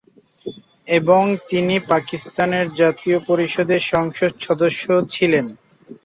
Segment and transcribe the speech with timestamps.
[0.89, 5.45] এবং তিনি পাকিস্তানের জাতীয় পরিষদে সংসদ সদস্যও ছিলেন।